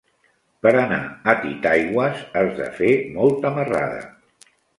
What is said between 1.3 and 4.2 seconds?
a Titaigües has de fer molta marrada.